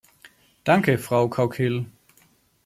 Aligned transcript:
Danke, 0.63 0.97
Frau 0.97 1.29
Cauquil. 1.29 1.85